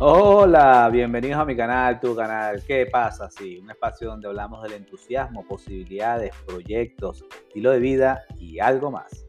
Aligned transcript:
Hola, 0.00 0.88
bienvenidos 0.92 1.40
a 1.40 1.44
mi 1.44 1.56
canal, 1.56 1.98
tu 1.98 2.14
canal. 2.14 2.62
¿Qué 2.64 2.86
pasa? 2.86 3.28
Sí, 3.32 3.58
un 3.58 3.68
espacio 3.68 4.06
donde 4.06 4.28
hablamos 4.28 4.62
del 4.62 4.74
entusiasmo, 4.74 5.44
posibilidades, 5.44 6.30
proyectos, 6.46 7.24
estilo 7.48 7.72
de 7.72 7.80
vida 7.80 8.24
y 8.38 8.60
algo 8.60 8.92
más. 8.92 9.26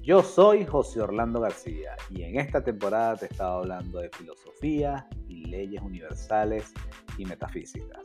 Yo 0.00 0.22
soy 0.22 0.64
José 0.64 1.00
Orlando 1.00 1.40
García 1.40 1.96
y 2.08 2.22
en 2.22 2.38
esta 2.38 2.62
temporada 2.62 3.16
te 3.16 3.24
he 3.24 3.28
estado 3.30 3.62
hablando 3.62 3.98
de 3.98 4.10
filosofía 4.10 5.08
y 5.26 5.46
leyes 5.46 5.82
universales 5.82 6.72
y 7.18 7.24
metafísicas. 7.24 8.04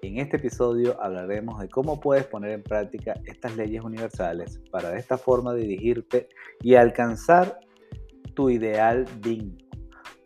En 0.00 0.16
este 0.16 0.38
episodio 0.38 0.98
hablaremos 1.02 1.60
de 1.60 1.68
cómo 1.68 2.00
puedes 2.00 2.24
poner 2.24 2.52
en 2.52 2.62
práctica 2.62 3.12
estas 3.26 3.56
leyes 3.56 3.84
universales 3.84 4.58
para 4.70 4.88
de 4.88 5.00
esta 5.00 5.18
forma 5.18 5.52
dirigirte 5.52 6.30
y 6.62 6.76
alcanzar 6.76 7.60
tu 8.32 8.48
ideal 8.48 9.04
digno 9.20 9.67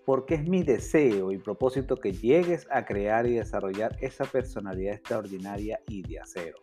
porque 0.04 0.34
es 0.34 0.48
mi 0.48 0.62
deseo 0.62 1.32
y 1.32 1.38
propósito 1.38 1.96
que 1.96 2.12
llegues 2.12 2.66
a 2.70 2.84
crear 2.84 3.26
y 3.26 3.34
desarrollar 3.34 3.96
esa 4.00 4.24
personalidad 4.24 4.94
extraordinaria 4.94 5.80
y 5.88 6.02
de 6.02 6.20
acero, 6.20 6.58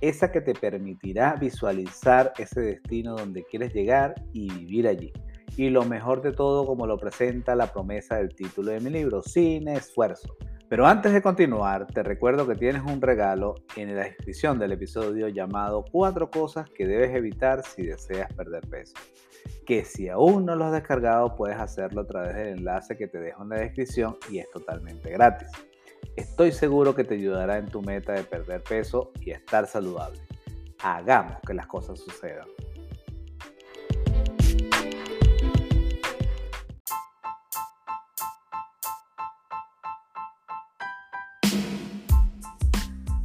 esa 0.00 0.30
que 0.32 0.40
te 0.40 0.54
permitirá 0.54 1.34
visualizar 1.34 2.32
ese 2.38 2.60
destino 2.60 3.16
donde 3.16 3.44
quieres 3.44 3.72
llegar 3.74 4.14
y 4.32 4.50
vivir 4.52 4.88
allí. 4.88 5.12
Y 5.56 5.70
lo 5.70 5.84
mejor 5.84 6.22
de 6.22 6.32
todo, 6.32 6.64
como 6.66 6.86
lo 6.86 6.98
presenta 6.98 7.56
la 7.56 7.72
promesa 7.72 8.16
del 8.16 8.34
título 8.34 8.70
de 8.70 8.80
mi 8.80 8.90
libro, 8.90 9.22
sin 9.22 9.66
esfuerzo. 9.66 10.36
Pero 10.68 10.86
antes 10.86 11.12
de 11.12 11.22
continuar, 11.22 11.86
te 11.86 12.02
recuerdo 12.02 12.46
que 12.46 12.54
tienes 12.54 12.82
un 12.82 13.00
regalo 13.00 13.54
en 13.74 13.96
la 13.96 14.04
descripción 14.04 14.58
del 14.58 14.72
episodio 14.72 15.28
llamado 15.28 15.84
Cuatro 15.90 16.30
cosas 16.30 16.68
que 16.70 16.86
debes 16.86 17.14
evitar 17.14 17.64
si 17.64 17.86
deseas 17.86 18.32
perder 18.34 18.68
peso 18.68 18.94
que 19.66 19.84
si 19.84 20.08
aún 20.08 20.46
no 20.46 20.56
lo 20.56 20.66
has 20.66 20.72
descargado 20.72 21.34
puedes 21.36 21.58
hacerlo 21.58 22.02
a 22.02 22.06
través 22.06 22.34
del 22.34 22.58
enlace 22.58 22.96
que 22.96 23.06
te 23.06 23.18
dejo 23.18 23.42
en 23.42 23.50
la 23.50 23.56
descripción 23.56 24.16
y 24.30 24.38
es 24.38 24.50
totalmente 24.50 25.10
gratis. 25.10 25.48
Estoy 26.16 26.52
seguro 26.52 26.94
que 26.94 27.04
te 27.04 27.14
ayudará 27.14 27.58
en 27.58 27.66
tu 27.66 27.82
meta 27.82 28.12
de 28.12 28.24
perder 28.24 28.62
peso 28.62 29.12
y 29.20 29.30
estar 29.30 29.66
saludable. 29.66 30.20
Hagamos 30.82 31.38
que 31.46 31.54
las 31.54 31.66
cosas 31.66 32.00
sucedan. 32.00 32.48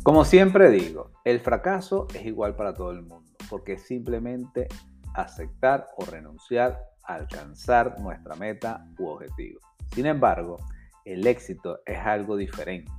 Como 0.04 0.26
siempre 0.26 0.70
digo, 0.70 1.12
el 1.24 1.40
fracaso 1.40 2.08
es 2.14 2.26
igual 2.26 2.58
para 2.58 2.74
todo 2.74 2.92
el 2.92 3.04
mundo, 3.04 3.32
porque 3.50 3.78
simplemente 3.78 4.68
aceptar 5.14 5.88
o 5.98 6.06
renunciar 6.06 6.80
a 7.04 7.16
alcanzar 7.16 8.00
nuestra 8.00 8.36
meta 8.36 8.86
u 8.98 9.08
objetivo. 9.08 9.60
Sin 9.94 10.06
embargo, 10.06 10.58
el 11.06 11.28
éxito 11.28 11.80
es 11.86 11.98
algo 12.00 12.38
diferente, 12.38 12.92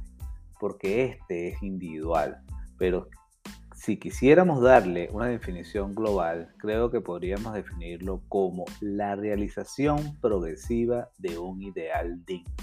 porque 0.61 1.05
este 1.05 1.48
es 1.48 1.62
individual, 1.62 2.42
pero 2.79 3.09
si 3.75 3.98
quisiéramos 3.98 4.62
darle 4.62 5.09
una 5.12 5.27
definición 5.27 5.95
global, 5.95 6.55
creo 6.59 6.91
que 6.91 7.01
podríamos 7.01 7.53
definirlo 7.53 8.23
como 8.29 8.65
la 8.81 9.17
realización 9.17 10.17
progresiva 10.20 11.11
de 11.19 11.39
un 11.39 11.61
ideal 11.61 12.25
digno. 12.25 12.55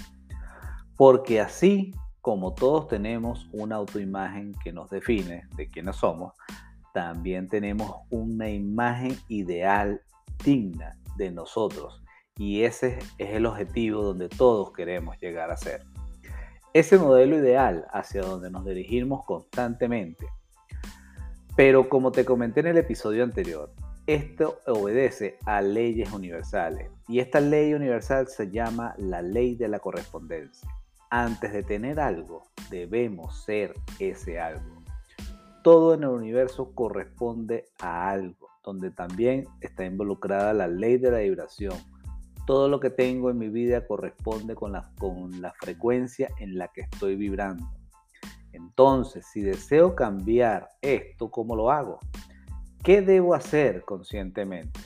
Porque 0.96 1.40
así 1.40 1.92
como 2.22 2.54
todos 2.54 2.88
tenemos 2.88 3.48
una 3.52 3.76
autoimagen 3.76 4.52
que 4.64 4.72
nos 4.72 4.88
define 4.90 5.48
de 5.56 5.68
quiénes 5.68 5.96
somos, 5.96 6.34
también 6.92 7.48
tenemos 7.48 7.96
una 8.10 8.48
imagen 8.50 9.16
ideal 9.28 10.02
digna 10.44 10.96
de 11.16 11.30
nosotros. 11.30 12.02
Y 12.36 12.62
ese 12.62 12.98
es 13.18 13.30
el 13.30 13.46
objetivo 13.46 14.02
donde 14.02 14.28
todos 14.28 14.72
queremos 14.72 15.18
llegar 15.18 15.50
a 15.50 15.56
ser. 15.56 15.84
Ese 16.72 16.98
modelo 16.98 17.36
ideal 17.36 17.86
hacia 17.92 18.22
donde 18.22 18.50
nos 18.50 18.64
dirigimos 18.64 19.24
constantemente. 19.24 20.26
Pero 21.54 21.88
como 21.88 22.12
te 22.12 22.24
comenté 22.24 22.60
en 22.60 22.68
el 22.68 22.78
episodio 22.78 23.24
anterior, 23.24 23.70
esto 24.06 24.58
obedece 24.66 25.38
a 25.44 25.60
leyes 25.60 26.10
universales. 26.12 26.90
Y 27.08 27.20
esta 27.20 27.40
ley 27.40 27.74
universal 27.74 28.26
se 28.28 28.50
llama 28.50 28.94
la 28.96 29.20
ley 29.20 29.54
de 29.54 29.68
la 29.68 29.78
correspondencia. 29.78 30.68
Antes 31.10 31.52
de 31.52 31.62
tener 31.62 32.00
algo, 32.00 32.46
debemos 32.70 33.44
ser 33.44 33.74
ese 33.98 34.40
algo 34.40 34.81
todo 35.62 35.94
en 35.94 36.02
el 36.02 36.10
universo 36.10 36.72
corresponde 36.74 37.64
a 37.80 38.10
algo, 38.10 38.48
donde 38.64 38.90
también 38.90 39.46
está 39.60 39.84
involucrada 39.84 40.52
la 40.52 40.68
ley 40.68 40.98
de 40.98 41.10
la 41.10 41.18
vibración. 41.18 41.74
Todo 42.46 42.68
lo 42.68 42.80
que 42.80 42.90
tengo 42.90 43.30
en 43.30 43.38
mi 43.38 43.48
vida 43.48 43.86
corresponde 43.86 44.54
con 44.54 44.72
la, 44.72 44.90
con 44.98 45.40
la 45.40 45.52
frecuencia 45.52 46.30
en 46.38 46.58
la 46.58 46.68
que 46.68 46.82
estoy 46.82 47.16
vibrando. 47.16 47.64
Entonces, 48.52 49.26
si 49.32 49.40
deseo 49.40 49.94
cambiar 49.94 50.68
esto, 50.80 51.30
¿cómo 51.30 51.56
lo 51.56 51.70
hago? 51.70 52.00
¿Qué 52.82 53.00
debo 53.00 53.34
hacer 53.34 53.82
conscientemente? 53.84 54.80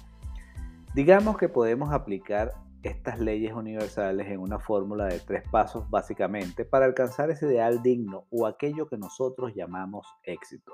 Digamos 0.94 1.36
que 1.36 1.48
podemos 1.48 1.92
aplicar 1.92 2.52
estas 2.82 3.18
leyes 3.18 3.52
universales 3.52 4.28
en 4.28 4.40
una 4.40 4.58
fórmula 4.58 5.06
de 5.06 5.20
tres 5.20 5.42
pasos 5.50 5.88
básicamente 5.90 6.64
para 6.64 6.86
alcanzar 6.86 7.30
ese 7.30 7.46
ideal 7.46 7.82
digno 7.82 8.26
o 8.30 8.46
aquello 8.46 8.86
que 8.86 8.96
nosotros 8.96 9.52
llamamos 9.54 10.06
éxito. 10.22 10.72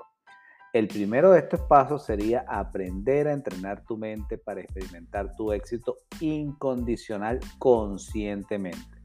El 0.73 0.87
primero 0.87 1.31
de 1.31 1.39
estos 1.39 1.61
pasos 1.61 2.03
sería 2.03 2.45
aprender 2.47 3.27
a 3.27 3.33
entrenar 3.33 3.83
tu 3.85 3.95
mente 3.95 4.39
para 4.39 4.61
experimentar 4.61 5.35
tu 5.35 5.51
éxito 5.51 5.97
incondicional 6.19 7.39
conscientemente. 7.59 8.97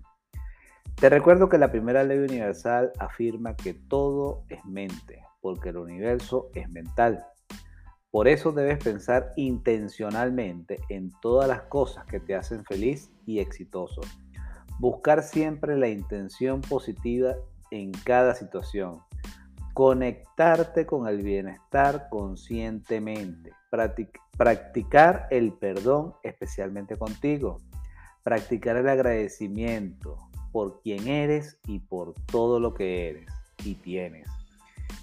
Te 0.95 1.11
recuerdo 1.11 1.49
que 1.49 1.59
la 1.59 1.71
primera 1.71 2.03
ley 2.05 2.19
universal 2.19 2.91
afirma 2.99 3.55
que 3.55 3.75
todo 3.75 4.45
es 4.49 4.65
mente, 4.65 5.23
porque 5.41 5.69
el 5.69 5.77
universo 5.77 6.51
es 6.55 6.69
mental. 6.71 7.25
Por 8.11 8.27
eso 8.27 8.53
debes 8.53 8.83
pensar 8.83 9.33
intencionalmente 9.37 10.79
en 10.89 11.11
todas 11.21 11.47
las 11.47 11.63
cosas 11.63 12.07
que 12.07 12.21
te 12.21 12.35
hacen 12.35 12.65
feliz 12.65 13.11
y 13.27 13.41
exitoso. 13.41 14.01
Buscar 14.79 15.23
siempre 15.23 15.77
la 15.77 15.89
intención 15.89 16.63
positiva 16.63 17.35
en 17.71 17.93
cada 17.93 18.35
situación. 18.35 19.03
Conectarte 19.75 20.87
con 20.87 21.07
el 21.07 21.23
bienestar 21.23 22.09
conscientemente. 22.11 23.53
practicar 24.37 25.27
el 25.31 25.53
perdón 25.53 26.15
especialmente 26.23 26.97
contigo. 26.97 27.61
Practicar 28.23 28.77
el 28.77 28.89
agradecimiento 28.89 30.17
por 30.53 30.81
quien 30.81 31.09
eres 31.09 31.59
y 31.67 31.81
por 31.81 32.15
todo 32.27 32.59
lo 32.59 32.73
que 32.73 33.11
eres 33.11 33.31
y 33.65 33.75
tienes. 33.75 34.29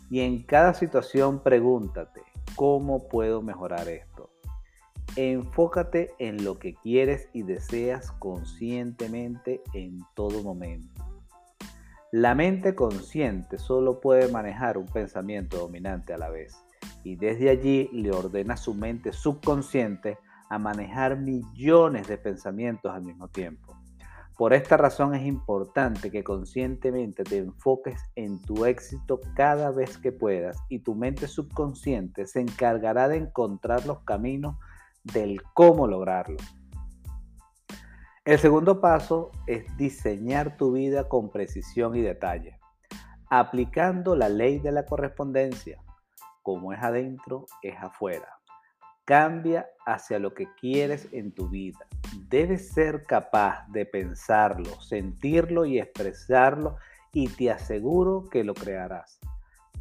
Y 0.10 0.22
en 0.22 0.44
cada 0.44 0.74
situación 0.74 1.42
pregúntate, 1.42 2.22
¿Cómo 2.56 3.10
puedo 3.10 3.42
mejorar 3.42 3.90
esto? 3.90 4.30
Enfócate 5.18 6.14
en 6.20 6.44
lo 6.46 6.58
que 6.58 6.74
quieres 6.74 7.28
y 7.34 7.44
deseas 7.44 8.14
conscientemente 8.14 9.62
en 9.74 10.00
todo 10.14 10.42
momento. 10.42 11.06
La 12.12 12.34
mente 12.34 12.74
consciente 12.74 13.58
solo 13.58 14.00
puede 14.00 14.32
manejar 14.32 14.78
un 14.78 14.86
pensamiento 14.86 15.58
dominante 15.58 16.14
a 16.14 16.18
la 16.18 16.30
vez 16.30 16.56
y 17.04 17.18
desde 17.18 17.50
allí 17.50 17.90
le 17.92 18.12
ordena 18.12 18.54
a 18.54 18.58
su 18.58 18.74
mente 18.74 19.12
subconsciente 19.12 20.18
a 20.50 20.58
manejar 20.58 21.18
millones 21.18 22.08
de 22.08 22.18
pensamientos 22.18 22.94
al 22.94 23.02
mismo 23.02 23.28
tiempo. 23.28 23.75
Por 24.38 24.54
esta 24.54 24.76
razón 24.76 25.16
es 25.16 25.26
importante 25.26 26.12
que 26.12 26.24
conscientemente 26.24 27.24
te 27.24 27.38
enfoques 27.38 28.02
en 28.16 28.42
tu 28.42 28.66
éxito 28.66 29.22
cada 29.34 29.72
vez 29.72 29.98
que 29.98 30.12
puedas 30.12 30.58
y 30.68 30.80
tu 30.80 30.94
mente 30.94 31.28
subconsciente 31.28 32.28
se 32.28 32.42
encargará 32.42 33.08
de 33.08 33.16
encontrar 33.16 33.86
los 33.86 34.00
caminos 34.02 34.58
del 35.04 35.42
cómo 35.54 35.88
lograrlo. 35.88 36.36
El 38.26 38.38
segundo 38.40 38.82
paso 38.82 39.32
es 39.48 39.66
diseñar 39.78 40.58
tu 40.58 40.74
vida 40.74 41.08
con 41.08 41.30
precisión 41.30 41.96
y 41.96 42.02
detalle, 42.02 42.60
aplicando 43.30 44.18
la 44.18 44.28
ley 44.28 44.60
de 44.60 44.74
la 44.74 44.86
correspondencia. 44.86 45.80
Como 46.42 46.74
es 46.74 46.84
adentro, 46.84 47.46
es 47.62 47.76
afuera. 47.80 48.28
Cambia 49.06 49.68
hacia 49.86 50.20
lo 50.20 50.34
que 50.34 50.48
quieres 50.60 51.08
en 51.14 51.32
tu 51.32 51.48
vida. 51.48 51.88
Debes 52.30 52.70
ser 52.70 53.04
capaz 53.04 53.68
de 53.70 53.86
pensarlo, 53.86 54.82
sentirlo 54.82 55.66
y 55.66 55.80
expresarlo 55.80 56.78
y 57.14 57.28
te 57.30 57.52
aseguro 57.52 58.28
que 58.30 58.44
lo 58.44 58.54
crearás. 58.54 59.20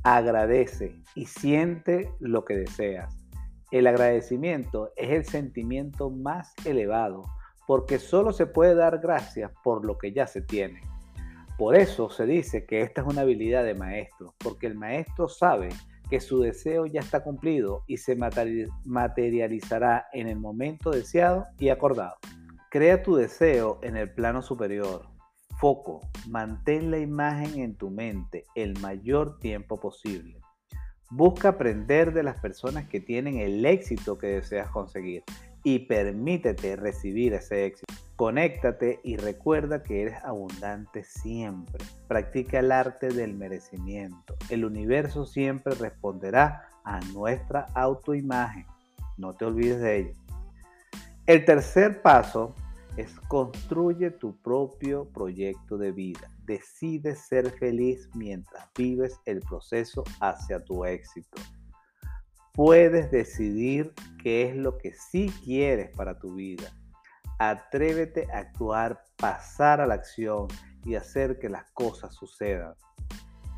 Agradece 0.02 1.02
y 1.14 1.26
siente 1.26 2.10
lo 2.20 2.44
que 2.44 2.56
deseas. 2.56 3.16
El 3.70 3.86
agradecimiento 3.86 4.92
es 4.96 5.10
el 5.10 5.24
sentimiento 5.24 6.10
más 6.10 6.52
elevado 6.64 7.22
porque 7.66 7.98
solo 7.98 8.32
se 8.32 8.46
puede 8.46 8.74
dar 8.74 8.98
gracias 8.98 9.50
por 9.62 9.84
lo 9.84 9.98
que 9.98 10.12
ya 10.12 10.26
se 10.26 10.42
tiene. 10.42 10.80
Por 11.56 11.76
eso 11.76 12.10
se 12.10 12.26
dice 12.26 12.66
que 12.66 12.82
esta 12.82 13.00
es 13.00 13.06
una 13.06 13.22
habilidad 13.22 13.64
de 13.64 13.74
maestro, 13.74 14.34
porque 14.38 14.66
el 14.66 14.74
maestro 14.74 15.28
sabe 15.28 15.70
que 16.14 16.20
su 16.20 16.38
deseo 16.38 16.86
ya 16.86 17.00
está 17.00 17.24
cumplido 17.24 17.82
y 17.88 17.96
se 17.96 18.14
materializará 18.84 20.06
en 20.12 20.28
el 20.28 20.38
momento 20.38 20.92
deseado 20.92 21.44
y 21.58 21.70
acordado. 21.70 22.14
Crea 22.70 23.02
tu 23.02 23.16
deseo 23.16 23.80
en 23.82 23.96
el 23.96 24.14
plano 24.14 24.40
superior. 24.40 25.08
foco, 25.58 26.02
mantén 26.28 26.92
la 26.92 26.98
imagen 26.98 27.58
en 27.60 27.74
tu 27.74 27.90
mente 27.90 28.44
el 28.54 28.78
mayor 28.78 29.40
tiempo 29.40 29.80
posible. 29.80 30.40
Busca 31.10 31.48
aprender 31.48 32.12
de 32.12 32.22
las 32.22 32.40
personas 32.40 32.88
que 32.88 33.00
tienen 33.00 33.40
el 33.40 33.66
éxito 33.66 34.16
que 34.16 34.28
deseas 34.28 34.70
conseguir 34.70 35.24
y 35.64 35.80
permítete 35.80 36.76
recibir 36.76 37.34
ese 37.34 37.66
éxito. 37.66 37.92
Conéctate 38.16 39.00
y 39.02 39.16
recuerda 39.16 39.82
que 39.82 40.02
eres 40.02 40.24
abundante 40.24 41.02
siempre. 41.02 41.84
Practica 42.06 42.60
el 42.60 42.70
arte 42.70 43.08
del 43.08 43.34
merecimiento. 43.34 44.36
El 44.50 44.64
universo 44.64 45.26
siempre 45.26 45.74
responderá 45.74 46.68
a 46.84 47.00
nuestra 47.12 47.66
autoimagen. 47.74 48.66
No 49.16 49.32
te 49.32 49.46
olvides 49.46 49.80
de 49.80 49.96
ello. 49.98 50.12
El 51.26 51.44
tercer 51.44 52.02
paso 52.02 52.54
es 52.96 53.18
construye 53.26 54.12
tu 54.12 54.36
propio 54.36 55.08
proyecto 55.12 55.76
de 55.76 55.90
vida. 55.90 56.30
Decide 56.44 57.16
ser 57.16 57.50
feliz 57.50 58.08
mientras 58.14 58.68
vives 58.76 59.18
el 59.24 59.40
proceso 59.40 60.04
hacia 60.20 60.62
tu 60.62 60.84
éxito. 60.84 61.40
Puedes 62.52 63.10
decidir 63.10 63.92
qué 64.22 64.48
es 64.48 64.54
lo 64.54 64.78
que 64.78 64.92
sí 64.92 65.32
quieres 65.42 65.90
para 65.96 66.16
tu 66.16 66.34
vida. 66.34 66.72
Atrévete 67.38 68.28
a 68.32 68.38
actuar, 68.38 69.02
pasar 69.16 69.80
a 69.80 69.86
la 69.86 69.94
acción 69.94 70.48
y 70.84 70.94
hacer 70.94 71.38
que 71.38 71.48
las 71.48 71.70
cosas 71.72 72.14
sucedan. 72.14 72.74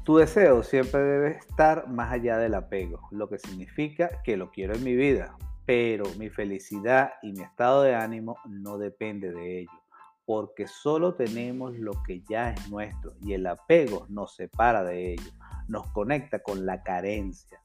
Tu 0.04 0.18
deseo 0.18 0.62
siempre 0.62 1.00
debe 1.00 1.30
estar 1.32 1.88
más 1.88 2.12
allá 2.12 2.38
del 2.38 2.54
apego, 2.54 3.08
lo 3.10 3.28
que 3.28 3.38
significa 3.38 4.22
que 4.22 4.36
lo 4.36 4.52
quiero 4.52 4.74
en 4.74 4.84
mi 4.84 4.94
vida, 4.94 5.36
pero 5.66 6.04
mi 6.16 6.30
felicidad 6.30 7.14
y 7.22 7.32
mi 7.32 7.42
estado 7.42 7.82
de 7.82 7.96
ánimo 7.96 8.36
no 8.48 8.78
depende 8.78 9.32
de 9.32 9.62
ello, 9.62 9.82
porque 10.24 10.68
solo 10.68 11.14
tenemos 11.14 11.76
lo 11.76 11.90
que 12.04 12.22
ya 12.28 12.50
es 12.50 12.70
nuestro 12.70 13.14
y 13.20 13.32
el 13.32 13.48
apego 13.48 14.06
nos 14.08 14.36
separa 14.36 14.84
de 14.84 15.14
ello, 15.14 15.30
nos 15.66 15.88
conecta 15.88 16.38
con 16.38 16.66
la 16.66 16.84
carencia. 16.84 17.60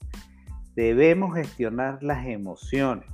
Debemos 0.74 1.36
gestionar 1.36 2.02
las 2.02 2.26
emociones. 2.26 3.08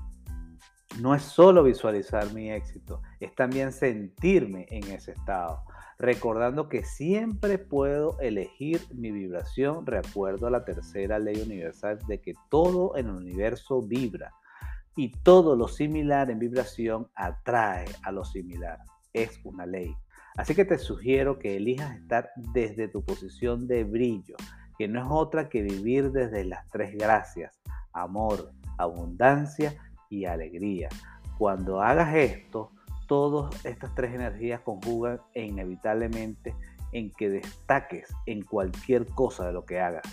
No 0.99 1.13
es 1.13 1.21
solo 1.21 1.63
visualizar 1.63 2.33
mi 2.33 2.51
éxito, 2.51 3.01
es 3.19 3.35
también 3.35 3.71
sentirme 3.71 4.65
en 4.69 4.83
ese 4.91 5.11
estado, 5.11 5.63
recordando 5.99 6.69
que 6.69 6.83
siempre 6.83 7.59
puedo 7.59 8.19
elegir 8.19 8.81
mi 8.95 9.11
vibración 9.11 9.85
de 9.85 9.99
acuerdo 9.99 10.47
a 10.47 10.51
la 10.51 10.65
tercera 10.65 11.19
ley 11.19 11.39
universal 11.39 11.99
de 12.07 12.19
que 12.19 12.33
todo 12.49 12.97
en 12.97 13.09
el 13.09 13.15
universo 13.15 13.81
vibra 13.81 14.33
y 14.95 15.11
todo 15.11 15.55
lo 15.55 15.67
similar 15.67 16.31
en 16.31 16.39
vibración 16.39 17.07
atrae 17.13 17.85
a 18.03 18.11
lo 18.11 18.25
similar. 18.25 18.79
Es 19.13 19.39
una 19.43 19.67
ley. 19.67 19.95
Así 20.35 20.55
que 20.55 20.65
te 20.65 20.79
sugiero 20.79 21.37
que 21.37 21.57
elijas 21.57 21.95
estar 21.95 22.31
desde 22.35 22.87
tu 22.87 23.03
posición 23.03 23.67
de 23.67 23.83
brillo, 23.83 24.35
que 24.77 24.87
no 24.87 25.01
es 25.01 25.07
otra 25.09 25.49
que 25.49 25.61
vivir 25.61 26.11
desde 26.11 26.43
las 26.45 26.67
tres 26.69 26.95
gracias, 26.95 27.59
amor, 27.93 28.51
abundancia 28.77 29.75
y 30.09 30.25
alegría. 30.25 30.89
Cuando 31.37 31.81
hagas 31.81 32.15
esto, 32.15 32.71
todas 33.07 33.65
estas 33.65 33.93
tres 33.95 34.13
energías 34.13 34.61
conjugan 34.61 35.21
e 35.33 35.45
inevitablemente 35.45 36.55
en 36.91 37.11
que 37.11 37.29
destaques 37.29 38.13
en 38.25 38.43
cualquier 38.43 39.05
cosa 39.07 39.47
de 39.47 39.53
lo 39.53 39.65
que 39.65 39.79
hagas. 39.79 40.03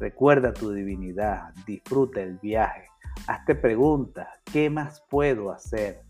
Recuerda 0.00 0.52
tu 0.52 0.70
divinidad, 0.72 1.52
disfruta 1.66 2.20
el 2.20 2.38
viaje, 2.38 2.88
Hazte 3.26 3.54
preguntas, 3.54 4.28
¿qué 4.50 4.70
más 4.70 5.02
puedo 5.10 5.50
hacer? 5.50 6.02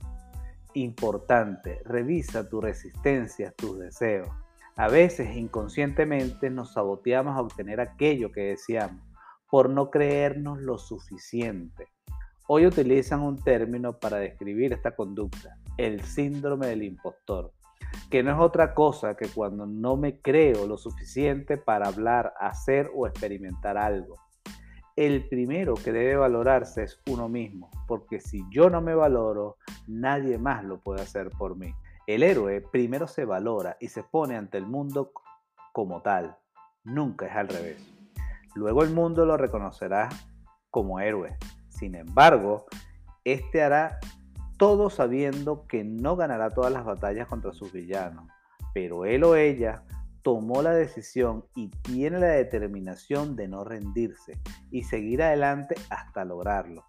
Importante, 0.75 1.81
revisa 1.85 2.49
tu 2.49 2.61
resistencia, 2.61 3.53
tus 3.53 3.79
deseos. 3.79 4.29
A 4.77 4.89
veces 4.89 5.37
inconscientemente 5.37 6.51
nos 6.51 6.75
saboteamos 6.75 7.37
a 7.37 7.41
obtener 7.41 7.81
aquello 7.81 8.31
que 8.31 8.43
deseamos 8.43 9.03
por 9.51 9.69
no 9.69 9.91
creernos 9.91 10.61
lo 10.61 10.79
suficiente. 10.79 11.89
Hoy 12.49 12.67
utilizan 12.67 13.21
un 13.21 13.37
término 13.37 13.99
para 13.99 14.17
describir 14.17 14.73
esta 14.73 14.97
conducta, 14.97 15.57
el 15.77 16.03
síndrome 16.03 16.67
del 16.67 16.83
impostor, 16.83 17.53
que 18.11 18.23
no 18.23 18.33
es 18.33 18.39
otra 18.41 18.75
cosa 18.75 19.17
que 19.17 19.29
cuando 19.29 19.67
no 19.67 19.97
me 19.97 20.21
creo 20.21 20.67
lo 20.67 20.77
suficiente 20.77 21.57
para 21.57 21.87
hablar, 21.89 22.35
hacer 22.41 22.91
o 22.95 23.07
experimentar 23.07 23.79
algo 23.79 24.17
el 24.99 25.29
primero 25.29 25.75
que 25.75 25.93
debe 25.93 26.17
valorarse 26.17 26.83
es 26.83 27.01
uno 27.09 27.29
mismo, 27.29 27.71
porque 27.87 28.19
si 28.19 28.45
yo 28.51 28.69
no 28.69 28.81
me 28.81 28.97
valoro, 28.97 29.57
nadie 29.87 30.39
más 30.39 30.65
lo 30.65 30.81
puede 30.81 31.03
hacer 31.03 31.31
por 31.39 31.57
mí. 31.57 31.73
El 32.09 32.25
héroe 32.25 32.61
primero 32.61 33.07
se 33.07 33.25
valora 33.25 33.77
y 33.79 33.91
se 33.91 34.03
pone 34.03 34.35
ante 34.35 34.59
el 34.59 34.67
mundo 34.67 35.13
como 35.73 36.03
tal, 36.03 36.37
nunca 36.83 37.27
es 37.27 37.37
al 37.37 37.47
revés. 37.47 37.81
Luego 38.57 38.83
el 38.83 38.91
mundo 38.91 39.25
lo 39.25 39.37
reconocerá 39.37 40.09
como 40.69 40.99
héroe. 40.99 41.37
Sin 41.79 41.95
embargo, 41.95 42.67
este 43.25 43.63
hará 43.63 44.01
todo 44.57 44.91
sabiendo 44.91 45.67
que 45.69 45.85
no 45.85 46.17
ganará 46.17 46.51
todas 46.51 46.73
las 46.73 46.85
batallas 46.85 47.29
contra 47.29 47.53
sus 47.53 47.73
villanos, 47.73 48.29
pero 48.75 49.05
él 49.05 49.23
o 49.23 49.37
ella 49.37 49.85
tomó 50.23 50.61
la 50.63 50.73
decisión 50.73 51.45
y 51.55 51.69
tiene 51.69 52.19
la 52.19 52.27
determinación 52.27 53.37
de 53.37 53.47
no 53.47 53.63
rendirse 53.63 54.39
y 54.73 54.83
seguir 54.83 55.23
adelante 55.23 55.77
hasta 55.89 56.25
lograrlo, 56.25 56.85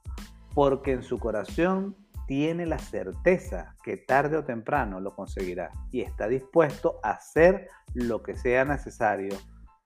porque 0.55 0.93
en 0.93 1.03
su 1.03 1.19
corazón 1.19 1.95
tiene 2.25 2.65
la 2.65 2.79
certeza 2.79 3.75
que 3.83 3.97
tarde 3.97 4.37
o 4.37 4.43
temprano 4.43 4.99
lo 4.99 5.15
conseguirá 5.15 5.71
y 5.91 6.01
está 6.01 6.27
dispuesto 6.27 6.99
a 7.03 7.11
hacer 7.11 7.69
lo 7.93 8.23
que 8.23 8.35
sea 8.35 8.65
necesario. 8.65 9.37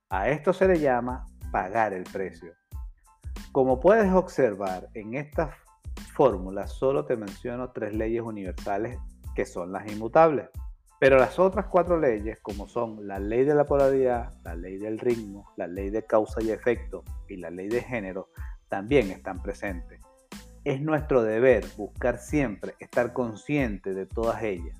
A 0.09 0.29
esto 0.29 0.53
se 0.53 0.67
le 0.67 0.79
llama 0.79 1.25
pagar 1.51 1.94
el 1.94 2.03
precio. 2.03 2.53
Como 3.51 3.80
puedes 3.80 4.12
observar, 4.12 4.89
en 4.94 5.15
esta 5.15 5.56
fórmula 6.13 6.68
solo 6.68 7.06
te 7.06 7.15
menciono 7.15 7.71
tres 7.71 7.94
leyes 7.94 8.21
universales 8.21 8.97
que 9.35 9.45
son 9.45 9.71
las 9.71 9.91
inmutables. 9.91 10.50
Pero 11.00 11.18
las 11.18 11.38
otras 11.38 11.65
cuatro 11.65 12.00
leyes, 12.00 12.39
como 12.41 12.68
son 12.68 13.07
la 13.07 13.19
ley 13.19 13.44
de 13.44 13.56
la 13.56 13.65
polaridad, 13.65 14.31
la 14.44 14.56
ley 14.56 14.77
del 14.77 15.00
ritmo, 15.00 15.51
la 15.57 15.68
ley 15.68 15.89
de 15.89 16.06
causa 16.06 16.41
y 16.41 16.50
efecto 16.50 17.03
y 17.27 17.38
la 17.38 17.50
ley 17.50 17.68
de 17.68 17.81
género, 17.81 18.30
también 18.69 19.12
están 19.12 19.41
presentes. 19.41 20.00
Es 20.63 20.81
nuestro 20.81 21.21
deber 21.21 21.65
buscar 21.75 22.19
siempre 22.19 22.75
estar 22.79 23.12
consciente 23.12 23.94
de 23.94 24.06
todas 24.06 24.41
ellas. 24.44 24.79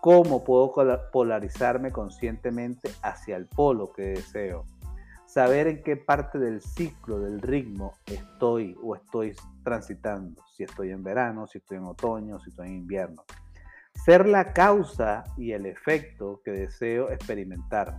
¿Cómo 0.00 0.44
puedo 0.44 0.72
polarizarme 1.10 1.90
conscientemente 1.90 2.90
hacia 3.02 3.36
el 3.36 3.46
polo 3.46 3.92
que 3.92 4.02
deseo? 4.02 4.66
Saber 5.34 5.66
en 5.66 5.82
qué 5.82 5.96
parte 5.96 6.38
del 6.38 6.60
ciclo 6.60 7.18
del 7.18 7.40
ritmo 7.40 7.94
estoy 8.06 8.76
o 8.80 8.94
estoy 8.94 9.34
transitando. 9.64 10.40
Si 10.54 10.62
estoy 10.62 10.90
en 10.90 11.02
verano, 11.02 11.48
si 11.48 11.58
estoy 11.58 11.78
en 11.78 11.84
otoño, 11.86 12.38
si 12.38 12.50
estoy 12.50 12.68
en 12.68 12.74
invierno 12.76 13.24
ser 14.04 14.26
la 14.26 14.52
causa 14.52 15.24
y 15.36 15.52
el 15.52 15.66
efecto 15.66 16.40
que 16.44 16.50
deseo 16.50 17.10
experimentar. 17.10 17.96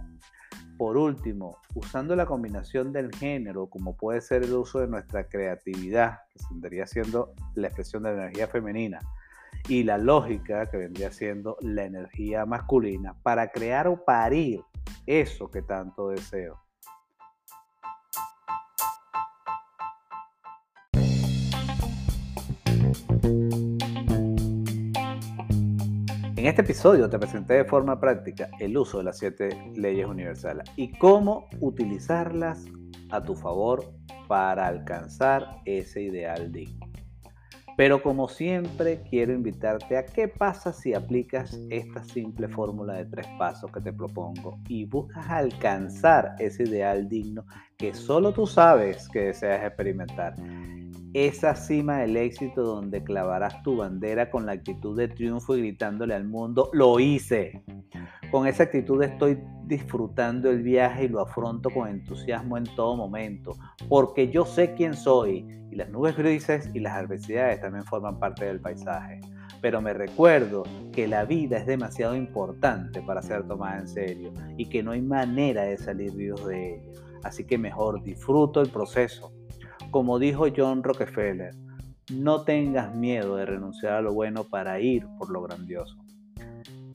Por 0.77 0.97
último, 0.97 1.57
usando 1.73 2.15
la 2.15 2.25
combinación 2.25 2.93
del 2.93 3.13
género, 3.15 3.67
como 3.67 3.95
puede 3.95 4.21
ser 4.21 4.43
el 4.43 4.53
uso 4.53 4.79
de 4.79 4.87
nuestra 4.87 5.27
creatividad, 5.27 6.19
que 6.29 6.43
vendría 6.51 6.85
siendo 6.85 7.33
la 7.55 7.67
expresión 7.67 8.03
de 8.03 8.11
la 8.11 8.23
energía 8.23 8.47
femenina, 8.47 8.99
y 9.67 9.83
la 9.83 9.97
lógica, 9.97 10.69
que 10.69 10.77
vendría 10.77 11.11
siendo 11.11 11.57
la 11.61 11.85
energía 11.85 12.45
masculina, 12.45 13.15
para 13.23 13.51
crear 13.51 13.87
o 13.87 14.03
parir 14.03 14.61
eso 15.07 15.49
que 15.49 15.61
tanto 15.61 16.09
deseo. 16.09 16.64
En 26.37 26.47
este 26.47 26.63
episodio 26.63 27.09
te 27.09 27.17
presenté 27.17 27.53
de 27.53 27.63
forma 27.63 27.97
práctica 27.97 28.49
el 28.59 28.77
uso 28.77 28.97
de 28.97 29.05
las 29.05 29.17
siete 29.17 29.71
leyes 29.73 30.05
universales 30.05 30.69
y 30.75 30.91
cómo 30.91 31.47
utilizarlas 31.61 32.65
a 33.09 33.23
tu 33.23 33.35
favor 33.35 33.93
para 34.27 34.67
alcanzar 34.67 35.61
ese 35.63 36.01
ideal 36.01 36.51
digno. 36.51 36.87
Pero 37.77 38.03
como 38.03 38.27
siempre 38.27 39.01
quiero 39.09 39.31
invitarte 39.31 39.97
a 39.97 40.05
qué 40.05 40.27
pasa 40.27 40.73
si 40.73 40.93
aplicas 40.93 41.57
esta 41.69 42.03
simple 42.03 42.49
fórmula 42.49 42.95
de 42.95 43.05
tres 43.05 43.27
pasos 43.39 43.71
que 43.71 43.79
te 43.79 43.93
propongo 43.93 44.59
y 44.67 44.83
buscas 44.83 45.29
alcanzar 45.29 46.35
ese 46.39 46.63
ideal 46.63 47.07
digno 47.07 47.45
que 47.77 47.93
solo 47.93 48.33
tú 48.33 48.45
sabes 48.45 49.07
que 49.07 49.27
deseas 49.27 49.63
experimentar 49.63 50.35
esa 51.15 51.55
cima 51.55 51.99
del 51.99 52.17
éxito 52.17 52.61
donde 52.61 53.01
clavarás 53.01 53.63
tu 53.63 53.77
bandera 53.77 54.29
con 54.29 54.45
la 54.45 54.51
actitud 54.51 54.97
de 54.97 55.07
triunfo 55.07 55.55
y 55.55 55.61
gritándole 55.61 56.13
al 56.13 56.25
mundo, 56.25 56.69
lo 56.73 56.99
hice. 56.99 57.63
Con 58.31 58.47
esa 58.47 58.63
actitud 58.63 59.01
estoy 59.01 59.41
disfrutando 59.63 60.51
el 60.51 60.61
viaje 60.61 61.05
y 61.05 61.07
lo 61.07 61.21
afronto 61.21 61.69
con 61.69 61.87
entusiasmo 61.87 62.57
en 62.57 62.65
todo 62.75 62.97
momento, 62.97 63.53
porque 63.87 64.29
yo 64.29 64.43
sé 64.43 64.73
quién 64.73 64.93
soy 64.93 65.47
y 65.71 65.75
las 65.77 65.89
nubes 65.89 66.17
grises 66.17 66.69
y 66.73 66.81
las 66.81 66.97
adversidades 66.97 67.61
también 67.61 67.85
forman 67.85 68.19
parte 68.19 68.43
del 68.43 68.59
paisaje. 68.59 69.21
pero 69.61 69.81
me 69.81 69.93
recuerdo 69.93 70.63
que 70.91 71.07
la 71.07 71.23
vida 71.23 71.57
es 71.57 71.65
demasiado 71.65 72.13
importante 72.13 73.01
para 73.01 73.21
ser 73.21 73.47
tomada 73.47 73.79
en 73.79 73.87
serio 73.87 74.33
y 74.57 74.67
que 74.67 74.83
no 74.83 74.91
hay 74.91 75.01
manera 75.01 75.63
de 75.63 75.77
salir 75.77 76.11
vivos 76.11 76.45
de 76.45 76.75
ella. 76.75 77.01
Así 77.23 77.45
que 77.45 77.57
mejor 77.57 78.03
disfruto 78.03 78.61
el 78.61 78.69
proceso. 78.69 79.31
Como 79.95 80.19
dijo 80.19 80.47
John 80.53 80.83
Rockefeller, 80.83 81.55
no 82.11 82.43
tengas 82.43 82.93
miedo 82.93 83.37
de 83.37 83.45
renunciar 83.45 83.93
a 83.93 84.01
lo 84.01 84.13
bueno 84.13 84.43
para 84.43 84.81
ir 84.81 85.07
por 85.17 85.29
lo 85.29 85.41
grandioso. 85.41 85.95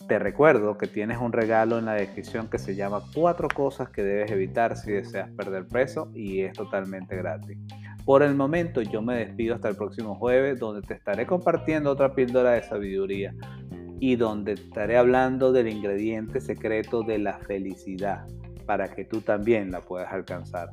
Te 0.06 0.18
recuerdo 0.18 0.76
que 0.76 0.86
tienes 0.86 1.16
un 1.16 1.32
regalo 1.32 1.78
en 1.78 1.86
la 1.86 1.94
descripción 1.94 2.50
que 2.50 2.58
se 2.58 2.76
llama 2.76 3.00
cuatro 3.14 3.48
cosas 3.48 3.88
que 3.88 4.02
debes 4.02 4.30
evitar 4.30 4.76
si 4.76 4.92
deseas 4.92 5.30
perder 5.30 5.66
peso 5.66 6.10
y 6.14 6.40
es 6.42 6.52
totalmente 6.52 7.16
gratis. 7.16 7.56
Por 8.04 8.22
el 8.22 8.34
momento 8.34 8.82
yo 8.82 9.00
me 9.00 9.16
despido 9.16 9.54
hasta 9.54 9.70
el 9.70 9.76
próximo 9.76 10.14
jueves 10.16 10.60
donde 10.60 10.86
te 10.86 10.92
estaré 10.92 11.26
compartiendo 11.26 11.92
otra 11.92 12.14
píldora 12.14 12.50
de 12.50 12.64
sabiduría 12.64 13.34
y 13.98 14.16
donde 14.16 14.52
estaré 14.52 14.98
hablando 14.98 15.52
del 15.52 15.68
ingrediente 15.68 16.38
secreto 16.38 17.02
de 17.02 17.18
la 17.18 17.38
felicidad 17.38 18.26
para 18.66 18.88
que 18.88 19.06
tú 19.06 19.22
también 19.22 19.70
la 19.70 19.80
puedas 19.80 20.12
alcanzar. 20.12 20.68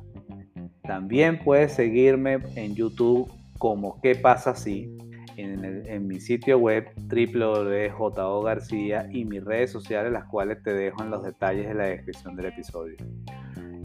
También 0.88 1.38
puedes 1.44 1.74
seguirme 1.74 2.38
en 2.56 2.74
YouTube 2.74 3.30
como 3.58 4.00
¿Qué 4.00 4.14
pasa 4.14 4.56
si? 4.56 4.96
en, 5.36 6.08
mi 6.08 6.18
sitio 6.18 6.58
web 6.58 6.90
www.jo 6.96 8.42
García 8.42 9.06
y 9.12 9.24
mis 9.26 9.44
redes 9.44 9.70
sociales, 9.70 10.10
las 10.10 10.24
cuales 10.24 10.62
te 10.62 10.72
dejo 10.72 11.02
en 11.02 11.10
los 11.10 11.22
detalles 11.22 11.68
de 11.68 11.74
la 11.74 11.84
descripción 11.84 12.34
del 12.36 12.46
episodio. 12.46 12.96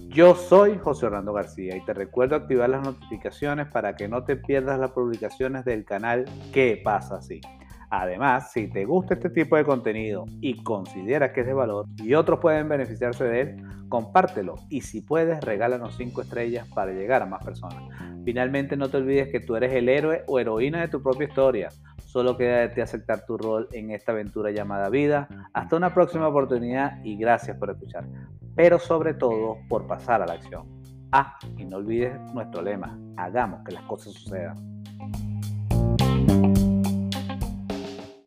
Yo 0.08 0.34
soy 0.34 0.78
José 0.78 1.08
Orlando 1.08 1.34
García 1.34 1.76
y 1.76 1.84
te 1.86 1.94
recuerdo 1.94 2.38
activar 2.38 2.70
las 2.70 2.84
notificaciones 2.84 3.68
para 3.68 3.96
que 3.96 4.08
no 4.08 4.24
te 4.24 4.38
pierdas 4.38 4.80
las 4.80 4.92
publicaciones 4.92 5.66
del 5.66 5.84
canal 5.86 6.26
¿Qué 6.54 6.82
pasa 6.84 7.18
así? 7.18 7.42
Además, 7.96 8.52
si 8.52 8.68
te 8.68 8.86
gusta 8.86 9.14
este 9.14 9.30
tipo 9.30 9.56
de 9.56 9.64
contenido 9.64 10.26
y 10.42 10.64
consideras 10.64 11.32
que 11.32 11.42
es 11.42 11.46
de 11.46 11.54
valor 11.54 11.86
y 11.98 12.16
otros 12.16 12.40
pueden 12.40 12.68
beneficiarse 12.68 13.24
de 13.24 13.42
él, 13.42 13.64
compártelo 13.88 14.56
y 14.68 14.82
si 14.82 15.02
puedes, 15.02 15.40
regálanos 15.42 15.96
5 15.96 16.24
estrellas 16.24 16.68
para 16.74 16.92
llegar 16.92 17.22
a 17.22 17.28
más 17.28 17.46
personas. 17.46 17.84
Finalmente, 18.26 18.76
no 18.76 18.90
te 18.90 18.98
olvides 18.98 19.30
que 19.30 19.42
tú 19.42 19.56
eres 19.56 19.74
el 19.74 19.90
héroe 19.90 20.24
o 20.26 20.40
heroína 20.40 20.82
de 20.82 20.88
tu 20.88 21.04
propia 21.04 21.28
historia. 21.28 21.70
Solo 22.04 22.36
queda 22.36 22.62
de 22.62 22.70
ti 22.70 22.82
aceptar 22.82 23.28
tu 23.28 23.38
rol 23.38 23.68
en 23.74 23.92
esta 23.92 24.12
aventura 24.12 24.50
llamada 24.50 24.90
vida. 24.90 25.28
Hasta 25.54 25.76
una 25.76 25.94
próxima 25.94 26.28
oportunidad 26.28 27.00
y 27.04 27.16
gracias 27.16 27.58
por 27.58 27.70
escuchar. 27.70 28.06
Pero 28.56 28.80
sobre 28.80 29.14
todo, 29.14 29.60
por 29.70 29.86
pasar 29.86 30.24
a 30.24 30.26
la 30.26 30.34
acción. 30.34 30.68
Ah, 31.12 31.38
y 31.60 31.66
no 31.66 31.78
olvides 31.78 32.20
nuestro 32.34 32.64
lema, 32.64 32.98
hagamos 33.18 33.64
que 33.64 33.72
las 33.72 33.84
cosas 33.84 34.14
sucedan. 34.14 34.74